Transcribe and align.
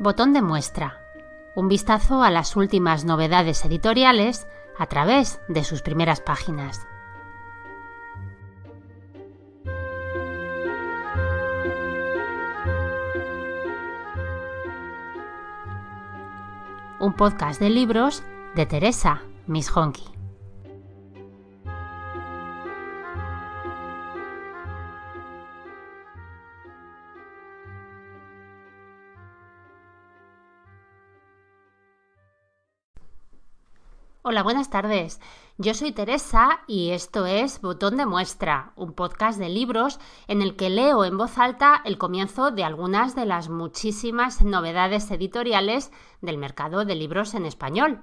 Botón 0.00 0.32
de 0.32 0.42
muestra. 0.42 1.00
Un 1.54 1.68
vistazo 1.68 2.24
a 2.24 2.30
las 2.30 2.56
últimas 2.56 3.04
novedades 3.04 3.64
editoriales 3.64 4.48
a 4.76 4.86
través 4.86 5.40
de 5.48 5.62
sus 5.62 5.82
primeras 5.82 6.20
páginas. 6.20 6.84
Un 16.98 17.14
podcast 17.16 17.60
de 17.60 17.70
libros 17.70 18.24
de 18.56 18.66
Teresa 18.66 19.22
Miss 19.46 19.70
Hola, 34.26 34.42
buenas 34.42 34.70
tardes. 34.70 35.20
Yo 35.58 35.74
soy 35.74 35.92
Teresa 35.92 36.60
y 36.66 36.92
esto 36.92 37.26
es 37.26 37.60
Botón 37.60 37.98
de 37.98 38.06
Muestra, 38.06 38.72
un 38.74 38.94
podcast 38.94 39.38
de 39.38 39.50
libros 39.50 40.00
en 40.28 40.40
el 40.40 40.56
que 40.56 40.70
leo 40.70 41.04
en 41.04 41.18
voz 41.18 41.36
alta 41.36 41.82
el 41.84 41.98
comienzo 41.98 42.50
de 42.50 42.64
algunas 42.64 43.14
de 43.14 43.26
las 43.26 43.50
muchísimas 43.50 44.42
novedades 44.42 45.10
editoriales 45.10 45.92
del 46.22 46.38
mercado 46.38 46.86
de 46.86 46.94
libros 46.94 47.34
en 47.34 47.44
español. 47.44 48.00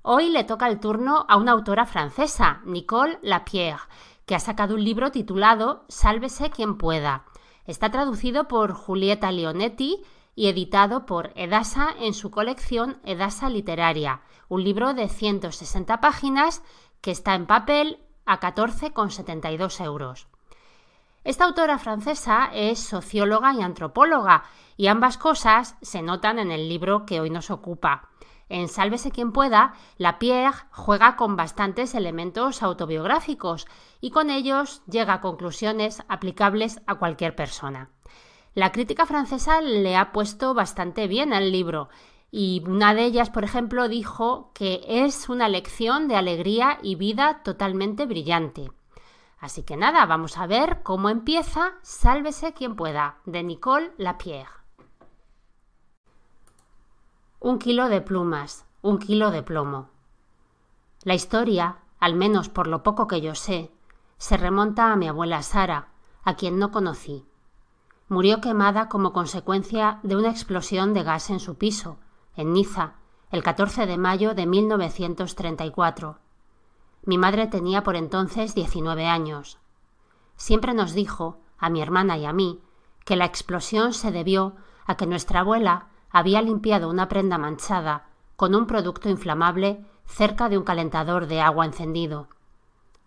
Hoy 0.00 0.30
le 0.30 0.44
toca 0.44 0.68
el 0.68 0.80
turno 0.80 1.26
a 1.28 1.36
una 1.36 1.52
autora 1.52 1.84
francesa, 1.84 2.62
Nicole 2.64 3.18
Lapierre, 3.20 3.82
que 4.24 4.36
ha 4.36 4.40
sacado 4.40 4.74
un 4.74 4.82
libro 4.82 5.10
titulado 5.10 5.84
Sálvese 5.88 6.48
quien 6.48 6.78
pueda. 6.78 7.26
Está 7.66 7.90
traducido 7.90 8.48
por 8.48 8.72
Julieta 8.72 9.30
Leonetti 9.32 10.02
y 10.38 10.46
editado 10.46 11.04
por 11.04 11.32
Edasa 11.34 11.88
en 11.98 12.14
su 12.14 12.30
colección 12.30 13.00
Edasa 13.02 13.50
Literaria, 13.50 14.20
un 14.48 14.62
libro 14.62 14.94
de 14.94 15.08
160 15.08 16.00
páginas 16.00 16.62
que 17.00 17.10
está 17.10 17.34
en 17.34 17.46
papel 17.46 17.98
a 18.24 18.38
14,72 18.38 19.84
euros. 19.84 20.28
Esta 21.24 21.44
autora 21.44 21.76
francesa 21.78 22.50
es 22.52 22.78
socióloga 22.78 23.52
y 23.52 23.62
antropóloga, 23.62 24.44
y 24.76 24.86
ambas 24.86 25.18
cosas 25.18 25.76
se 25.82 26.02
notan 26.02 26.38
en 26.38 26.52
el 26.52 26.68
libro 26.68 27.04
que 27.04 27.18
hoy 27.20 27.30
nos 27.30 27.50
ocupa. 27.50 28.08
En 28.48 28.68
Sálvese 28.68 29.10
quien 29.10 29.32
pueda, 29.32 29.74
la 29.96 30.20
Pierre 30.20 30.56
juega 30.70 31.16
con 31.16 31.34
bastantes 31.34 31.96
elementos 31.96 32.62
autobiográficos 32.62 33.66
y 34.00 34.12
con 34.12 34.30
ellos 34.30 34.82
llega 34.86 35.14
a 35.14 35.20
conclusiones 35.20 36.04
aplicables 36.06 36.80
a 36.86 36.94
cualquier 36.94 37.34
persona. 37.34 37.90
La 38.54 38.72
crítica 38.72 39.06
francesa 39.06 39.60
le 39.60 39.96
ha 39.96 40.12
puesto 40.12 40.54
bastante 40.54 41.06
bien 41.06 41.32
al 41.32 41.52
libro 41.52 41.88
y 42.30 42.62
una 42.66 42.94
de 42.94 43.04
ellas, 43.04 43.30
por 43.30 43.44
ejemplo, 43.44 43.88
dijo 43.88 44.50
que 44.52 44.82
es 44.86 45.28
una 45.28 45.48
lección 45.48 46.08
de 46.08 46.16
alegría 46.16 46.78
y 46.82 46.94
vida 46.94 47.42
totalmente 47.42 48.04
brillante. 48.06 48.70
Así 49.38 49.62
que 49.62 49.76
nada, 49.76 50.04
vamos 50.04 50.36
a 50.36 50.46
ver 50.46 50.82
cómo 50.82 51.08
empieza 51.08 51.74
Sálvese 51.82 52.52
quien 52.52 52.76
pueda, 52.76 53.18
de 53.24 53.42
Nicole 53.42 53.92
Lapierre. 53.96 54.50
Un 57.40 57.58
kilo 57.58 57.88
de 57.88 58.00
plumas, 58.00 58.66
un 58.82 58.98
kilo 58.98 59.30
de 59.30 59.42
plomo. 59.42 59.90
La 61.04 61.14
historia, 61.14 61.78
al 62.00 62.14
menos 62.14 62.48
por 62.48 62.66
lo 62.66 62.82
poco 62.82 63.06
que 63.06 63.20
yo 63.20 63.34
sé, 63.36 63.70
se 64.18 64.36
remonta 64.36 64.92
a 64.92 64.96
mi 64.96 65.06
abuela 65.06 65.42
Sara, 65.42 65.92
a 66.24 66.34
quien 66.34 66.58
no 66.58 66.72
conocí 66.72 67.27
murió 68.08 68.40
quemada 68.40 68.88
como 68.88 69.12
consecuencia 69.12 70.00
de 70.02 70.16
una 70.16 70.30
explosión 70.30 70.94
de 70.94 71.02
gas 71.02 71.30
en 71.30 71.40
su 71.40 71.56
piso, 71.56 71.98
en 72.36 72.52
Niza, 72.52 72.94
el 73.30 73.42
14 73.42 73.86
de 73.86 73.98
mayo 73.98 74.34
de 74.34 74.46
1934. 74.46 76.18
Mi 77.04 77.18
madre 77.18 77.46
tenía 77.46 77.82
por 77.82 77.96
entonces 77.96 78.54
19 78.54 79.06
años. 79.06 79.58
Siempre 80.36 80.72
nos 80.72 80.94
dijo, 80.94 81.38
a 81.58 81.68
mi 81.68 81.82
hermana 81.82 82.16
y 82.16 82.24
a 82.24 82.32
mí, 82.32 82.60
que 83.04 83.16
la 83.16 83.24
explosión 83.24 83.92
se 83.92 84.12
debió 84.12 84.56
a 84.86 84.96
que 84.96 85.06
nuestra 85.06 85.40
abuela 85.40 85.88
había 86.10 86.40
limpiado 86.40 86.88
una 86.88 87.08
prenda 87.08 87.36
manchada 87.36 88.06
con 88.36 88.54
un 88.54 88.66
producto 88.66 89.08
inflamable 89.08 89.84
cerca 90.06 90.48
de 90.48 90.56
un 90.56 90.64
calentador 90.64 91.26
de 91.26 91.40
agua 91.40 91.66
encendido. 91.66 92.28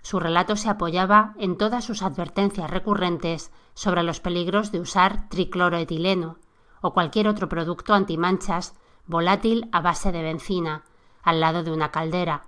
Su 0.01 0.19
relato 0.19 0.55
se 0.55 0.69
apoyaba 0.69 1.33
en 1.37 1.57
todas 1.57 1.85
sus 1.85 2.01
advertencias 2.01 2.69
recurrentes 2.69 3.51
sobre 3.73 4.03
los 4.03 4.19
peligros 4.19 4.71
de 4.71 4.79
usar 4.79 5.29
tricloroetileno 5.29 6.37
o 6.81 6.93
cualquier 6.93 7.27
otro 7.27 7.47
producto 7.47 7.93
antimanchas 7.93 8.73
volátil 9.05 9.69
a 9.71 9.81
base 9.81 10.11
de 10.11 10.23
benzina 10.23 10.83
al 11.21 11.39
lado 11.39 11.63
de 11.63 11.71
una 11.71 11.91
caldera. 11.91 12.45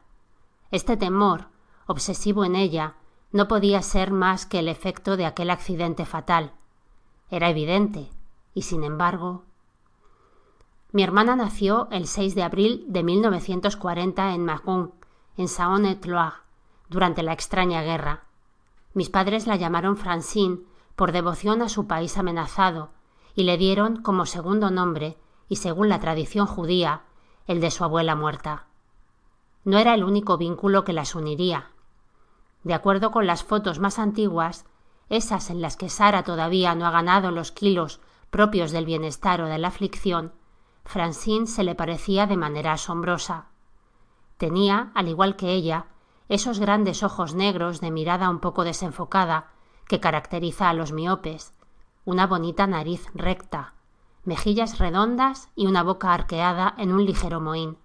Este 0.72 0.98
temor, 0.98 1.48
obsesivo 1.86 2.44
en 2.46 2.56
ella, 2.56 2.96
no 3.32 3.48
podía 3.48 3.82
ser 3.82 4.12
más 4.12 4.46
que 4.46 4.60
el 4.60 4.68
efecto 4.68 5.18
de 5.18 5.26
aquel 5.26 5.50
accidente 5.50 6.06
fatal. 6.06 6.54
Era 7.30 7.50
evidente, 7.50 8.10
y 8.54 8.64
sin 8.64 8.84
embargo. 8.84 9.44
Mi 10.92 11.04
hermana 11.04 11.36
nació 11.36 11.88
el 11.92 12.08
6 12.08 12.36
de 12.36 12.44
abril 12.44 12.86
de 12.88 13.04
1940 13.04 14.34
en 14.34 14.46
Macon, 14.46 14.94
en 15.38 15.48
Saône-et-Loire, 15.48 16.44
durante 16.90 17.24
la 17.24 17.34
extraña 17.34 17.82
guerra. 17.82 18.24
Mis 18.94 19.10
padres 19.10 19.48
la 19.48 19.56
llamaron 19.56 19.98
Francine 19.98 20.60
por 20.96 21.12
devoción 21.12 21.62
a 21.62 21.70
su 21.70 21.88
país 21.88 22.18
amenazado, 22.18 22.92
y 23.36 23.44
le 23.44 23.58
dieron 23.58 24.02
como 24.02 24.26
segundo 24.26 24.70
nombre, 24.70 25.18
y 25.50 25.56
según 25.56 25.90
la 25.90 26.00
tradición 26.00 26.46
judía, 26.46 27.02
el 27.48 27.60
de 27.60 27.72
su 27.72 27.84
abuela 27.84 28.16
muerta. 28.16 28.68
No 29.66 29.80
era 29.80 29.94
el 29.94 30.04
único 30.04 30.38
vínculo 30.38 30.84
que 30.84 30.94
las 30.94 31.16
uniría. 31.16 31.72
De 32.64 32.74
acuerdo 32.74 33.12
con 33.12 33.26
las 33.26 33.44
fotos 33.44 33.80
más 33.80 34.00
antiguas, 34.00 34.66
esas 35.10 35.50
en 35.50 35.62
las 35.62 35.76
que 35.78 35.90
Sara 35.90 36.24
todavía 36.24 36.76
no 36.76 36.86
ha 36.86 36.92
ganado 36.92 37.32
los 37.32 37.52
kilos 37.52 38.00
propios 38.30 38.72
del 38.72 38.86
bienestar 38.86 39.42
o 39.42 39.48
de 39.48 39.58
la 39.58 39.68
aflicción, 39.68 40.34
Francine 40.86 41.48
se 41.48 41.64
le 41.64 41.76
parecía 41.76 42.28
de 42.28 42.38
manera 42.38 42.74
asombrosa. 42.74 43.48
Tenía, 44.38 44.92
al 44.96 45.08
igual 45.08 45.36
que 45.36 45.52
ella, 45.52 45.88
esos 46.30 46.60
grandes 46.60 47.04
ojos 47.04 47.36
negros 47.36 47.82
de 47.82 47.92
mirada 47.92 48.30
un 48.30 48.40
poco 48.40 48.64
desenfocada 48.64 49.52
que 49.88 50.00
caracteriza 50.00 50.70
a 50.70 50.74
los 50.74 50.92
miopes, 50.92 51.54
una 52.06 52.28
bonita 52.28 52.68
nariz 52.68 53.08
recta, 53.14 53.74
mejillas 54.24 54.80
redondas 54.80 55.50
y 55.56 55.68
una 55.68 55.84
boca 55.84 56.14
arqueada 56.14 56.74
en 56.78 56.92
un 56.92 57.06
ligero 57.06 57.42
mohín. 57.42 57.78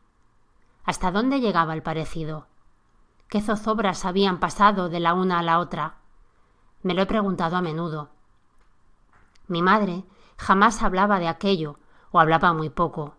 ¿Hasta 0.85 1.11
dónde 1.11 1.41
llegaba 1.41 1.75
el 1.75 1.83
parecido? 1.83 2.47
¿Qué 3.29 3.41
zozobras 3.43 4.05
habían 4.05 4.41
pasado 4.41 4.89
de 4.89 5.01
la 5.01 5.15
una 5.15 5.39
a 5.41 5.43
la 5.43 5.59
otra? 5.59 5.97
Me 6.83 6.95
lo 6.95 7.03
he 7.03 7.07
preguntado 7.07 7.57
a 7.57 7.63
menudo. 7.63 8.11
Mi 9.49 9.63
madre 9.63 10.05
jamás 10.37 10.83
hablaba 10.83 11.19
de 11.19 11.29
aquello, 11.29 11.79
o 12.11 12.21
hablaba 12.21 12.53
muy 12.53 12.71
poco. 12.71 13.17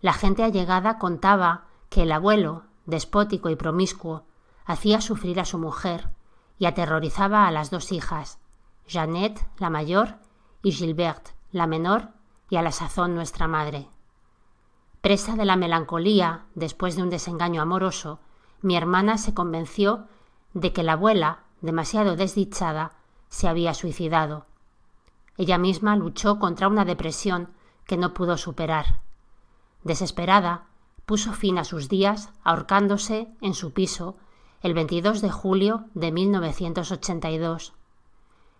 La 0.00 0.12
gente 0.12 0.42
allegada 0.42 0.98
contaba 0.98 1.64
que 1.88 2.02
el 2.02 2.12
abuelo, 2.12 2.64
despótico 2.84 3.48
y 3.48 3.56
promiscuo, 3.56 4.24
hacía 4.64 5.00
sufrir 5.00 5.40
a 5.40 5.44
su 5.44 5.58
mujer 5.58 6.10
y 6.58 6.66
aterrorizaba 6.66 7.46
a 7.46 7.50
las 7.50 7.70
dos 7.70 7.92
hijas, 7.92 8.38
Jeannette, 8.86 9.46
la 9.58 9.70
mayor, 9.70 10.16
y 10.62 10.72
Gilberte, 10.72 11.32
la 11.50 11.66
menor, 11.66 12.10
y 12.48 12.56
a 12.56 12.62
la 12.62 12.72
sazón 12.72 13.14
nuestra 13.14 13.48
madre. 13.48 13.88
Presa 15.00 15.34
de 15.34 15.44
la 15.44 15.56
melancolía, 15.56 16.46
después 16.54 16.94
de 16.94 17.02
un 17.02 17.10
desengaño 17.10 17.62
amoroso, 17.62 18.20
mi 18.60 18.76
hermana 18.76 19.18
se 19.18 19.34
convenció 19.34 20.06
de 20.54 20.72
que 20.72 20.82
la 20.82 20.92
abuela, 20.92 21.40
demasiado 21.60 22.14
desdichada, 22.14 22.92
se 23.28 23.48
había 23.48 23.74
suicidado. 23.74 24.46
Ella 25.36 25.58
misma 25.58 25.96
luchó 25.96 26.38
contra 26.38 26.68
una 26.68 26.84
depresión 26.84 27.48
que 27.86 27.96
no 27.96 28.14
pudo 28.14 28.36
superar. 28.36 29.00
Desesperada, 29.82 30.66
puso 31.06 31.32
fin 31.32 31.58
a 31.58 31.64
sus 31.64 31.88
días 31.88 32.30
ahorcándose 32.44 33.28
en 33.40 33.54
su 33.54 33.72
piso 33.72 34.16
el 34.62 34.74
22 34.74 35.20
de 35.20 35.30
julio 35.30 35.86
de 35.94 36.12
1982. 36.12 37.72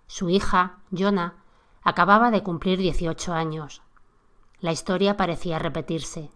Su 0.09 0.31
hija, 0.31 0.79
Jonah, 0.91 1.37
acababa 1.85 2.33
de 2.33 2.43
cumplir 2.43 2.81
18 2.81 3.33
años. 3.33 3.83
La 4.59 4.73
historia 4.73 5.17
parecía 5.17 5.61
repetirse. 5.61 6.31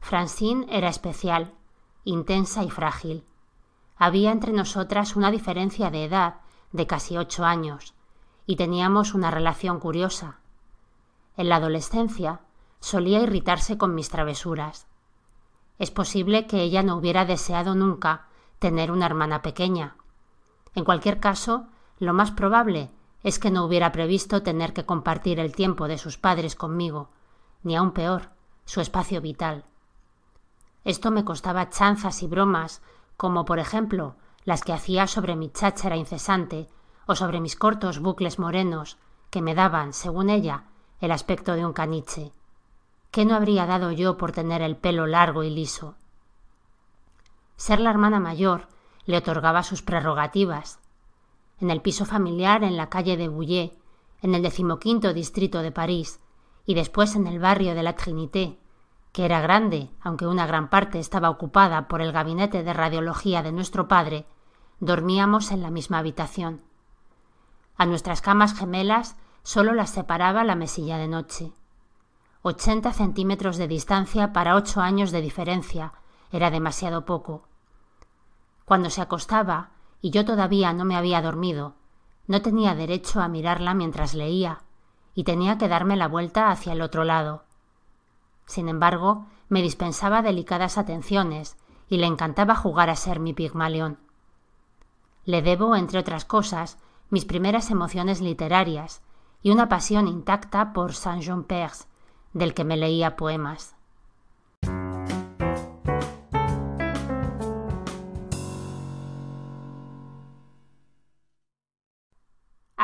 Francine 0.00 0.66
era 0.68 0.90
especial, 0.90 1.54
intensa 2.04 2.62
y 2.62 2.68
frágil. 2.68 3.24
Había 3.96 4.32
entre 4.32 4.52
nosotras 4.52 5.16
una 5.16 5.30
diferencia 5.30 5.90
de 5.90 6.04
edad 6.04 6.36
de 6.72 6.86
casi 6.86 7.16
ocho 7.16 7.46
años, 7.46 7.94
y 8.44 8.56
teníamos 8.56 9.14
una 9.14 9.30
relación 9.30 9.80
curiosa. 9.80 10.40
En 11.38 11.48
la 11.48 11.56
adolescencia 11.56 12.40
solía 12.80 13.22
irritarse 13.22 13.78
con 13.78 13.94
mis 13.94 14.10
travesuras. 14.10 14.86
Es 15.78 15.90
posible 15.90 16.46
que 16.46 16.60
ella 16.60 16.82
no 16.82 16.96
hubiera 16.96 17.24
deseado 17.24 17.74
nunca 17.74 18.26
tener 18.62 18.92
una 18.92 19.06
hermana 19.06 19.42
pequeña. 19.42 19.96
En 20.76 20.84
cualquier 20.84 21.18
caso, 21.18 21.66
lo 21.98 22.14
más 22.14 22.30
probable 22.30 22.90
es 23.24 23.40
que 23.40 23.50
no 23.50 23.64
hubiera 23.64 23.90
previsto 23.90 24.44
tener 24.44 24.72
que 24.72 24.86
compartir 24.86 25.40
el 25.40 25.52
tiempo 25.52 25.88
de 25.88 25.98
sus 25.98 26.16
padres 26.16 26.54
conmigo, 26.54 27.10
ni 27.64 27.74
aún 27.74 27.90
peor, 27.90 28.30
su 28.64 28.80
espacio 28.80 29.20
vital. 29.20 29.64
Esto 30.84 31.10
me 31.10 31.24
costaba 31.24 31.70
chanzas 31.70 32.22
y 32.22 32.28
bromas, 32.28 32.82
como 33.16 33.44
por 33.44 33.58
ejemplo 33.58 34.14
las 34.44 34.62
que 34.62 34.72
hacía 34.72 35.08
sobre 35.08 35.34
mi 35.34 35.50
cháchara 35.50 35.96
incesante 35.96 36.68
o 37.06 37.16
sobre 37.16 37.40
mis 37.40 37.56
cortos 37.56 37.98
bucles 37.98 38.38
morenos, 38.38 38.96
que 39.30 39.42
me 39.42 39.56
daban, 39.56 39.92
según 39.92 40.30
ella, 40.30 40.66
el 41.00 41.10
aspecto 41.10 41.54
de 41.54 41.66
un 41.66 41.72
caniche. 41.72 42.30
¿Qué 43.10 43.24
no 43.24 43.34
habría 43.34 43.66
dado 43.66 43.90
yo 43.90 44.16
por 44.16 44.30
tener 44.30 44.62
el 44.62 44.76
pelo 44.76 45.08
largo 45.08 45.42
y 45.42 45.50
liso? 45.50 45.96
Ser 47.64 47.78
la 47.78 47.90
hermana 47.90 48.18
mayor 48.18 48.66
le 49.04 49.18
otorgaba 49.18 49.62
sus 49.62 49.82
prerrogativas. 49.82 50.80
En 51.60 51.70
el 51.70 51.80
piso 51.80 52.04
familiar 52.04 52.64
en 52.64 52.76
la 52.76 52.88
calle 52.88 53.16
de 53.16 53.28
Bouillet, 53.28 53.78
en 54.20 54.34
el 54.34 54.42
decimoquinto 54.42 55.14
distrito 55.14 55.60
de 55.62 55.70
París, 55.70 56.18
y 56.66 56.74
después 56.74 57.14
en 57.14 57.28
el 57.28 57.38
barrio 57.38 57.76
de 57.76 57.84
la 57.84 57.94
Trinité, 57.94 58.58
que 59.12 59.24
era 59.24 59.40
grande, 59.40 59.90
aunque 60.00 60.26
una 60.26 60.44
gran 60.44 60.70
parte 60.70 60.98
estaba 60.98 61.30
ocupada 61.30 61.86
por 61.86 62.02
el 62.02 62.10
gabinete 62.10 62.64
de 62.64 62.72
radiología 62.72 63.44
de 63.44 63.52
nuestro 63.52 63.86
padre, 63.86 64.26
dormíamos 64.80 65.52
en 65.52 65.62
la 65.62 65.70
misma 65.70 65.98
habitación. 65.98 66.62
A 67.76 67.86
nuestras 67.86 68.22
camas 68.22 68.58
gemelas 68.58 69.14
solo 69.44 69.72
las 69.72 69.90
separaba 69.90 70.42
la 70.42 70.56
mesilla 70.56 70.98
de 70.98 71.06
noche. 71.06 71.52
Ochenta 72.42 72.92
centímetros 72.92 73.56
de 73.56 73.68
distancia 73.68 74.32
para 74.32 74.56
ocho 74.56 74.80
años 74.80 75.12
de 75.12 75.20
diferencia 75.20 75.92
era 76.32 76.50
demasiado 76.50 77.04
poco. 77.04 77.51
Cuando 78.72 78.88
se 78.88 79.02
acostaba, 79.02 79.68
y 80.00 80.08
yo 80.08 80.24
todavía 80.24 80.72
no 80.72 80.86
me 80.86 80.96
había 80.96 81.20
dormido, 81.20 81.74
no 82.26 82.40
tenía 82.40 82.74
derecho 82.74 83.20
a 83.20 83.28
mirarla 83.28 83.74
mientras 83.74 84.14
leía, 84.14 84.62
y 85.14 85.24
tenía 85.24 85.58
que 85.58 85.68
darme 85.68 85.94
la 85.94 86.08
vuelta 86.08 86.50
hacia 86.50 86.72
el 86.72 86.80
otro 86.80 87.04
lado. 87.04 87.44
Sin 88.46 88.70
embargo, 88.70 89.26
me 89.50 89.60
dispensaba 89.60 90.22
delicadas 90.22 90.78
atenciones 90.78 91.58
y 91.90 91.98
le 91.98 92.06
encantaba 92.06 92.54
jugar 92.56 92.88
a 92.88 92.96
ser 92.96 93.20
mi 93.20 93.34
pigmalión. 93.34 93.98
Le 95.26 95.42
debo, 95.42 95.76
entre 95.76 95.98
otras 95.98 96.24
cosas, 96.24 96.78
mis 97.10 97.26
primeras 97.26 97.70
emociones 97.70 98.22
literarias 98.22 99.02
y 99.42 99.50
una 99.50 99.68
pasión 99.68 100.08
intacta 100.08 100.72
por 100.72 100.94
Saint-Jean-Perse, 100.94 101.88
del 102.32 102.54
que 102.54 102.64
me 102.64 102.78
leía 102.78 103.16
poemas. 103.16 103.76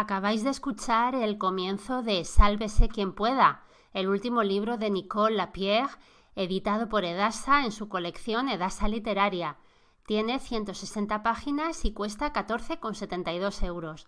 Acabáis 0.01 0.45
de 0.45 0.51
escuchar 0.51 1.17
el 1.17 1.39
comienzo 1.39 2.05
de 2.05 2.25
Sálvese 2.25 2.89
quien 2.89 3.13
pueda, 3.13 3.65
el 3.93 4.07
último 4.07 4.45
libro 4.45 4.79
de 4.79 4.91
Nicole 4.91 5.35
Lapierre, 5.35 5.91
editado 6.37 6.89
por 6.89 7.05
Edasa 7.05 7.65
en 7.65 7.73
su 7.73 7.89
colección 7.89 8.49
Edasa 8.49 8.87
Literaria. 8.87 9.57
Tiene 10.07 10.39
160 10.39 11.25
páginas 11.25 11.85
y 11.85 11.95
cuesta 11.95 12.33
14,72 12.33 13.65
euros. 13.65 14.07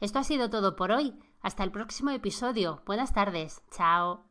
Esto 0.00 0.18
ha 0.18 0.24
sido 0.24 0.50
todo 0.50 0.74
por 0.74 0.90
hoy. 0.90 1.14
Hasta 1.40 1.62
el 1.62 1.70
próximo 1.70 2.10
episodio. 2.10 2.82
Buenas 2.84 3.12
tardes. 3.12 3.62
Chao. 3.70 4.27